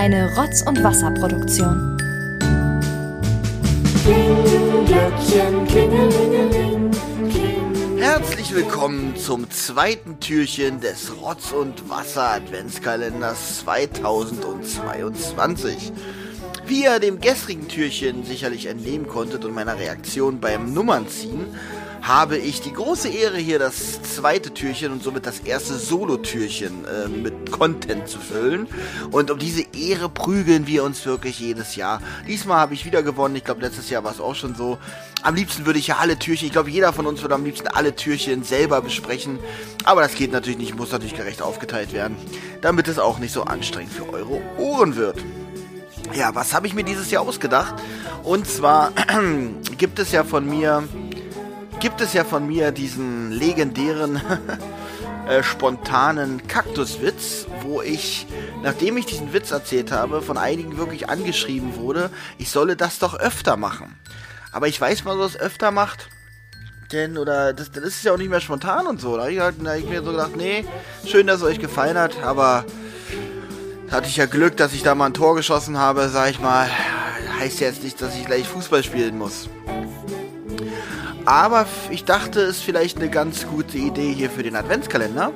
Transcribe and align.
Eine 0.00 0.32
Rotz- 0.36 0.62
und 0.62 0.84
Wasserproduktion. 0.84 1.98
Herzlich 7.98 8.54
willkommen 8.54 9.16
zum 9.16 9.50
zweiten 9.50 10.20
Türchen 10.20 10.80
des 10.80 11.10
Rotz- 11.20 11.50
und 11.50 11.90
Wasser-Adventskalenders 11.90 13.64
2022. 13.64 15.90
Wie 16.64 16.84
ihr 16.84 17.00
dem 17.00 17.20
gestrigen 17.20 17.66
Türchen 17.66 18.22
sicherlich 18.22 18.66
entnehmen 18.66 19.08
konntet 19.08 19.44
und 19.44 19.52
meiner 19.52 19.80
Reaktion 19.80 20.38
beim 20.38 20.72
Nummernziehen, 20.72 21.44
habe 22.08 22.38
ich 22.38 22.62
die 22.62 22.72
große 22.72 23.10
Ehre, 23.10 23.36
hier 23.36 23.58
das 23.58 24.00
zweite 24.00 24.54
Türchen 24.54 24.92
und 24.92 25.02
somit 25.02 25.26
das 25.26 25.40
erste 25.40 25.74
Solo-Türchen 25.74 26.86
äh, 26.86 27.06
mit 27.06 27.52
Content 27.52 28.08
zu 28.08 28.18
füllen. 28.18 28.66
Und 29.10 29.30
um 29.30 29.38
diese 29.38 29.62
Ehre 29.76 30.08
prügeln 30.08 30.66
wir 30.66 30.84
uns 30.84 31.04
wirklich 31.04 31.38
jedes 31.38 31.76
Jahr. 31.76 32.00
Diesmal 32.26 32.60
habe 32.60 32.72
ich 32.72 32.86
wieder 32.86 33.02
gewonnen. 33.02 33.36
Ich 33.36 33.44
glaube, 33.44 33.60
letztes 33.60 33.90
Jahr 33.90 34.04
war 34.04 34.12
es 34.12 34.20
auch 34.20 34.34
schon 34.34 34.54
so. 34.54 34.78
Am 35.22 35.34
liebsten 35.34 35.66
würde 35.66 35.78
ich 35.78 35.88
ja 35.88 35.98
alle 35.98 36.18
Türchen, 36.18 36.46
ich 36.46 36.52
glaube, 36.52 36.70
jeder 36.70 36.94
von 36.94 37.06
uns 37.06 37.20
würde 37.20 37.34
am 37.34 37.44
liebsten 37.44 37.68
alle 37.68 37.94
Türchen 37.94 38.42
selber 38.42 38.80
besprechen. 38.80 39.38
Aber 39.84 40.00
das 40.00 40.14
geht 40.14 40.32
natürlich 40.32 40.58
nicht, 40.58 40.74
muss 40.74 40.90
natürlich 40.90 41.14
gerecht 41.14 41.42
aufgeteilt 41.42 41.92
werden, 41.92 42.16
damit 42.62 42.88
es 42.88 42.98
auch 42.98 43.18
nicht 43.18 43.34
so 43.34 43.42
anstrengend 43.42 43.92
für 43.92 44.08
eure 44.08 44.40
Ohren 44.56 44.96
wird. 44.96 45.22
Ja, 46.14 46.34
was 46.34 46.54
habe 46.54 46.66
ich 46.66 46.72
mir 46.72 46.84
dieses 46.84 47.10
Jahr 47.10 47.22
ausgedacht? 47.22 47.74
Und 48.22 48.46
zwar 48.46 48.92
gibt 49.76 49.98
es 49.98 50.10
ja 50.10 50.24
von 50.24 50.48
mir 50.48 50.88
gibt 51.80 52.00
es 52.00 52.12
ja 52.12 52.24
von 52.24 52.46
mir 52.46 52.72
diesen 52.72 53.30
legendären 53.30 54.20
äh, 55.28 55.42
spontanen 55.42 56.46
Kaktuswitz, 56.48 57.46
wo 57.62 57.82
ich, 57.82 58.26
nachdem 58.62 58.96
ich 58.96 59.06
diesen 59.06 59.32
Witz 59.32 59.50
erzählt 59.50 59.92
habe, 59.92 60.22
von 60.22 60.38
einigen 60.38 60.76
wirklich 60.76 61.08
angeschrieben 61.08 61.76
wurde, 61.76 62.10
ich 62.38 62.50
solle 62.50 62.76
das 62.76 62.98
doch 62.98 63.14
öfter 63.14 63.56
machen. 63.56 63.96
Aber 64.52 64.66
ich 64.66 64.80
weiß, 64.80 65.00
soll 65.04 65.20
es 65.22 65.38
öfter 65.38 65.70
macht. 65.70 66.08
Denn, 66.92 67.18
oder, 67.18 67.52
das, 67.52 67.70
das 67.70 67.84
ist 67.84 68.04
ja 68.04 68.12
auch 68.12 68.18
nicht 68.18 68.30
mehr 68.30 68.40
spontan 68.40 68.86
und 68.86 69.00
so. 69.00 69.16
Da 69.16 69.24
habe 69.24 69.32
ich, 69.32 69.40
halt, 69.40 69.56
da 69.62 69.70
hab 69.70 69.78
ich 69.78 69.88
mir 69.88 70.02
so 70.02 70.10
gedacht, 70.12 70.36
nee, 70.36 70.64
schön, 71.06 71.26
dass 71.26 71.38
es 71.38 71.42
euch 71.42 71.58
gefallen 71.58 71.98
hat, 71.98 72.22
aber 72.22 72.64
hatte 73.90 74.08
ich 74.08 74.16
ja 74.16 74.26
Glück, 74.26 74.56
dass 74.56 74.72
ich 74.72 74.82
da 74.82 74.94
mal 74.94 75.06
ein 75.06 75.14
Tor 75.14 75.36
geschossen 75.36 75.78
habe, 75.78 76.08
sag 76.08 76.30
ich 76.30 76.40
mal. 76.40 76.68
Heißt 77.38 77.60
jetzt 77.60 77.84
nicht, 77.84 78.00
dass 78.00 78.16
ich 78.16 78.24
gleich 78.24 78.48
Fußball 78.48 78.82
spielen 78.82 79.18
muss. 79.18 79.48
Aber 81.28 81.66
ich 81.90 82.06
dachte, 82.06 82.40
es 82.40 82.56
ist 82.56 82.62
vielleicht 82.62 82.96
eine 82.96 83.10
ganz 83.10 83.46
gute 83.46 83.76
Idee 83.76 84.14
hier 84.14 84.30
für 84.30 84.42
den 84.42 84.56
Adventskalender. 84.56 85.34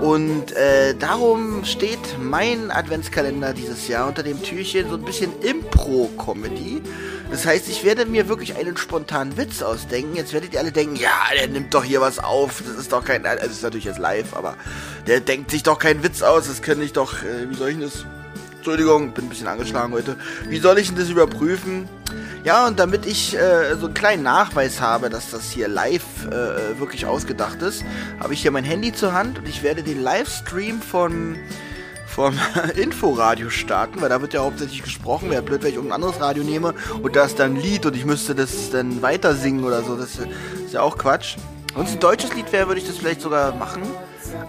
Und 0.00 0.50
äh, 0.50 0.96
darum 0.96 1.64
steht 1.64 2.18
mein 2.20 2.72
Adventskalender 2.72 3.52
dieses 3.52 3.86
Jahr 3.86 4.08
unter 4.08 4.24
dem 4.24 4.42
Türchen 4.42 4.90
so 4.90 4.96
ein 4.96 5.04
bisschen 5.04 5.30
Impro-Comedy. 5.42 6.82
Das 7.30 7.46
heißt, 7.46 7.68
ich 7.68 7.84
werde 7.84 8.04
mir 8.04 8.26
wirklich 8.26 8.56
einen 8.56 8.76
spontanen 8.76 9.36
Witz 9.36 9.62
ausdenken. 9.62 10.16
Jetzt 10.16 10.32
werdet 10.32 10.54
ihr 10.54 10.58
alle 10.58 10.72
denken, 10.72 10.96
ja, 10.96 11.12
der 11.38 11.46
nimmt 11.46 11.72
doch 11.72 11.84
hier 11.84 12.00
was 12.00 12.18
auf. 12.18 12.60
Das 12.66 12.74
ist 12.74 12.90
doch 12.90 13.04
kein, 13.04 13.24
also 13.24 13.44
das 13.44 13.52
ist 13.52 13.62
natürlich 13.62 13.84
jetzt 13.84 14.00
live, 14.00 14.34
aber 14.34 14.56
der 15.06 15.20
denkt 15.20 15.52
sich 15.52 15.62
doch 15.62 15.78
keinen 15.78 16.02
Witz 16.02 16.20
aus. 16.20 16.48
Das 16.48 16.62
kann 16.62 16.82
ich 16.82 16.92
doch, 16.92 17.22
äh, 17.22 17.48
wie 17.48 17.54
soll 17.54 17.68
ich 17.68 17.78
das? 17.78 18.06
Entschuldigung, 18.56 19.12
bin 19.12 19.26
ein 19.26 19.28
bisschen 19.28 19.46
angeschlagen 19.46 19.92
heute. 19.92 20.16
Wie 20.48 20.58
soll 20.58 20.78
ich 20.78 20.88
denn 20.88 20.98
das 20.98 21.10
überprüfen? 21.10 21.88
Ja, 22.42 22.66
und 22.66 22.78
damit 22.78 23.04
ich 23.04 23.36
äh, 23.36 23.74
so 23.76 23.86
einen 23.86 23.94
kleinen 23.94 24.22
Nachweis 24.22 24.80
habe, 24.80 25.10
dass 25.10 25.30
das 25.30 25.50
hier 25.50 25.68
live 25.68 26.26
äh, 26.26 26.78
wirklich 26.78 27.04
ausgedacht 27.04 27.60
ist, 27.60 27.84
habe 28.18 28.32
ich 28.32 28.40
hier 28.40 28.50
mein 28.50 28.64
Handy 28.64 28.94
zur 28.94 29.12
Hand 29.12 29.38
und 29.38 29.48
ich 29.48 29.62
werde 29.62 29.82
den 29.82 30.02
Livestream 30.02 30.80
von 30.80 31.36
vom 32.06 32.34
Inforadio 32.76 33.50
starten, 33.50 34.00
weil 34.00 34.08
da 34.08 34.20
wird 34.22 34.32
ja 34.32 34.40
hauptsächlich 34.40 34.82
gesprochen. 34.82 35.30
Wäre 35.30 35.42
blöd, 35.42 35.62
wenn 35.62 35.68
ich 35.68 35.76
irgendein 35.76 36.02
anderes 36.02 36.20
Radio 36.20 36.42
nehme 36.42 36.74
und 37.02 37.14
da 37.14 37.24
ist 37.24 37.38
dann 37.38 37.54
ein 37.54 37.60
Lied 37.60 37.84
und 37.84 37.94
ich 37.94 38.06
müsste 38.06 38.34
das 38.34 38.70
dann 38.70 39.02
weiter 39.02 39.34
singen 39.34 39.62
oder 39.62 39.82
so. 39.82 39.96
Das 39.96 40.16
ist 40.16 40.72
ja 40.72 40.80
auch 40.80 40.96
Quatsch. 40.96 41.36
Wenn 41.74 41.84
es 41.84 41.92
ein 41.92 42.00
deutsches 42.00 42.34
Lied 42.34 42.50
wäre, 42.52 42.68
würde 42.68 42.80
ich 42.80 42.86
das 42.86 42.96
vielleicht 42.96 43.20
sogar 43.20 43.54
machen. 43.54 43.82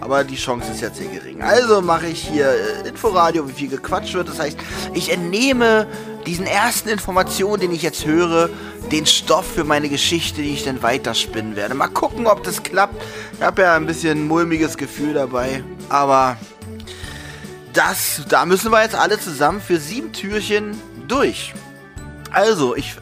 Aber 0.00 0.24
die 0.24 0.36
Chance 0.36 0.72
ist 0.72 0.80
jetzt 0.80 0.96
sehr 0.96 1.08
gering. 1.08 1.42
Also 1.42 1.80
mache 1.80 2.06
ich 2.06 2.28
hier 2.28 2.48
äh, 2.84 2.88
Inforadio, 2.88 3.48
wie 3.48 3.52
viel 3.52 3.68
gequatscht 3.68 4.14
wird. 4.14 4.28
Das 4.28 4.38
heißt, 4.38 4.56
ich 4.94 5.12
entnehme 5.12 5.86
diesen 6.26 6.46
ersten 6.46 6.88
Informationen, 6.88 7.60
den 7.60 7.72
ich 7.72 7.82
jetzt 7.82 8.06
höre, 8.06 8.48
den 8.90 9.06
Stoff 9.06 9.46
für 9.46 9.64
meine 9.64 9.88
Geschichte, 9.88 10.42
die 10.42 10.54
ich 10.54 10.64
dann 10.64 10.82
weiterspinnen 10.82 11.56
werde. 11.56 11.74
Mal 11.74 11.88
gucken, 11.88 12.26
ob 12.26 12.42
das 12.42 12.62
klappt. 12.62 13.02
Ich 13.34 13.42
habe 13.42 13.62
ja 13.62 13.76
ein 13.76 13.86
bisschen 13.86 14.26
mulmiges 14.26 14.76
Gefühl 14.76 15.14
dabei. 15.14 15.62
Aber 15.88 16.36
das, 17.72 18.22
da 18.28 18.44
müssen 18.44 18.70
wir 18.70 18.82
jetzt 18.82 18.94
alle 18.94 19.18
zusammen 19.18 19.60
für 19.60 19.78
sieben 19.78 20.12
Türchen 20.12 20.80
durch. 21.08 21.54
Also, 22.30 22.76
ich, 22.76 22.96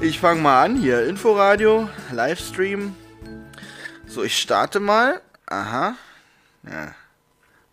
ich 0.00 0.20
fange 0.20 0.40
mal 0.40 0.64
an 0.64 0.76
hier. 0.76 1.06
Inforadio, 1.06 1.88
Livestream. 2.12 2.94
So, 4.06 4.22
ich 4.22 4.38
starte 4.38 4.80
mal. 4.80 5.20
Aha. 5.54 5.94
Ja. 6.64 6.94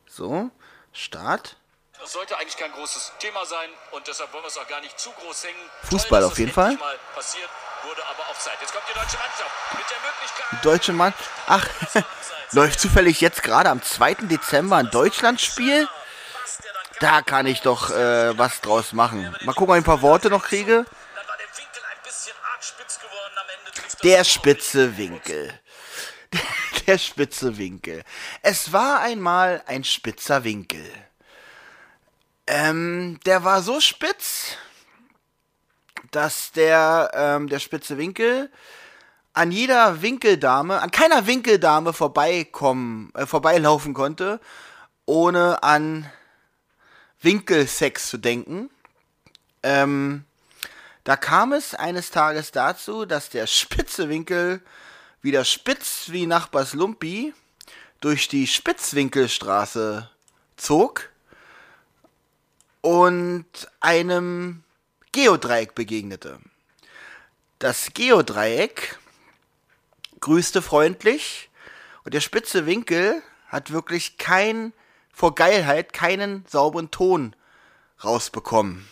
So, 0.06 0.52
Start. 0.94 1.56
Das 2.00 2.14
sollte 2.14 2.38
eigentlich 2.38 2.58
kein 2.58 2.72
großes 2.72 3.14
Thema 3.20 3.46
sein 3.46 3.70
und 3.92 4.08
deshalb 4.08 4.32
wollen 4.34 4.44
wir 4.44 4.50
es 4.50 4.58
auch 4.58 4.68
gar 4.68 4.82
nicht 4.82 5.00
zu 5.00 5.12
groß 5.12 5.44
hängen. 5.46 5.70
Fußball 5.90 6.22
Toll, 6.22 6.32
auf 6.32 6.38
jeden 6.38 6.52
Fall. 6.52 6.78
Passiert, 7.16 7.50
die 7.84 8.94
deutsche 8.94 9.18
Mannschaft. 9.18 9.52
Die 10.52 10.62
deutsche 10.62 10.94
Mann. 10.94 11.14
Ach, 11.48 11.68
läuft 12.52 12.80
zufällig 12.80 13.22
jetzt 13.22 13.42
gerade 13.42 13.70
am 13.70 13.82
2. 13.82 14.16
Dezember 14.22 14.78
ein 14.78 14.90
Deutschlandspiel? 14.92 15.88
Da 17.00 17.22
kann 17.22 17.48
ich 17.48 17.62
doch 17.62 17.90
äh, 17.90 18.38
was 18.38 18.62
draus 18.62 18.94
machen. 18.94 19.36
Mal 19.42 19.54
gucken, 19.54 19.72
ob 19.72 19.78
ich 19.78 19.82
ein 19.82 19.84
paar 19.84 20.04
Worte 20.04 20.30
noch 20.30 20.44
kriege. 20.44 20.86
Der 24.04 24.18
er 24.18 24.24
spitze 24.24 24.98
Winkel. 24.98 25.60
Der 26.92 26.98
spitze 26.98 27.58
Winkel. 27.58 28.04
Es 28.42 28.74
war 28.74 29.00
einmal 29.00 29.64
ein 29.66 29.86
spitzer 29.86 30.44
Winkel. 30.44 30.84
Ähm, 32.48 33.18
der 33.26 33.46
war 33.46 33.62
so 33.62 33.80
spitz, 33.80 34.58
dass 36.12 36.52
der, 36.52 37.10
ähm, 37.14 37.48
der 37.48 37.60
spitze 37.60 37.98
Winkel 37.98 38.52
an 39.32 39.54
jeder 39.54 40.02
Winkeldame, 40.02 40.82
an 40.82 40.92
keiner 40.92 41.28
Winkeldame 41.28 41.94
vorbeikommen, 41.94 43.10
äh, 43.16 43.26
vorbeilaufen 43.26 43.94
konnte, 43.94 44.42
ohne 45.06 45.64
an 45.64 46.12
Winkelsex 47.22 48.10
zu 48.10 48.18
denken. 48.18 48.70
Ähm, 49.64 50.26
da 51.06 51.16
kam 51.16 51.54
es 51.54 51.74
eines 51.74 52.12
Tages 52.12 52.52
dazu, 52.52 53.06
dass 53.06 53.30
der 53.30 53.48
spitze 53.48 54.10
Winkel 54.10 54.62
wieder 55.22 55.46
spitz 55.46 56.06
wie 56.08 56.26
Nachbars 56.26 56.74
Lumpi 56.74 57.34
durch 58.00 58.28
die 58.28 58.48
Spitzwinkelstraße 58.48 60.10
zog 60.58 61.10
und 62.82 63.46
einem 63.80 64.64
Geodreieck 65.12 65.76
begegnete. 65.76 66.40
Das 67.60 67.94
Geodreieck 67.94 68.98
grüßte 70.20 70.62
freundlich 70.62 71.50
und 72.04 72.14
der 72.14 72.22
spitze 72.22 72.66
Winkel 72.66 73.22
hat 73.48 73.72
wirklich 73.72 74.18
kein, 74.18 74.74
vor 75.14 75.36
Geilheit, 75.36 75.94
keinen 75.94 76.46
sauberen 76.48 76.90
Ton 76.90 77.36
rausbekommen. 78.04 78.88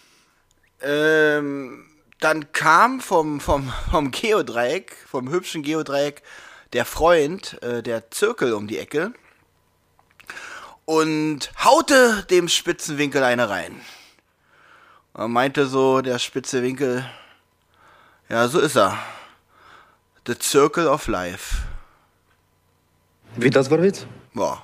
Ähm, 0.81 1.88
dann 2.19 2.51
kam 2.51 2.99
vom, 3.01 3.39
vom, 3.39 3.71
vom 3.91 4.11
Geodreieck, 4.11 4.95
vom 5.07 5.29
hübschen 5.29 5.63
Geodreieck, 5.63 6.21
der 6.73 6.85
Freund, 6.85 7.61
äh, 7.63 7.81
der 7.81 8.11
Zirkel 8.11 8.53
um 8.53 8.67
die 8.67 8.77
Ecke 8.77 9.13
und 10.85 11.51
haute 11.63 12.25
dem 12.29 12.47
spitzen 12.47 12.97
Winkel 12.97 13.23
eine 13.23 13.49
rein. 13.49 13.81
Er 15.13 15.27
meinte 15.27 15.65
so, 15.65 16.01
der 16.01 16.19
spitze 16.19 16.61
Winkel, 16.61 17.09
ja, 18.27 18.47
so 18.47 18.59
ist 18.59 18.75
er. 18.75 18.97
The 20.27 20.35
Circle 20.39 20.87
of 20.87 21.07
Life. 21.07 21.57
Wie 23.35 23.49
das 23.49 23.69
war 23.71 23.81
Witz? 23.81 24.05
Boah. 24.33 24.63